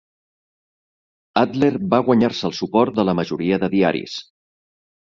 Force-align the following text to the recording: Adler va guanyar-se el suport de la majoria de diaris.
Adler 1.43 1.71
va 1.93 2.01
guanyar-se 2.09 2.45
el 2.51 2.57
suport 2.63 2.99
de 3.03 3.09
la 3.09 3.19
majoria 3.23 3.63
de 3.67 3.73
diaris. 3.79 4.21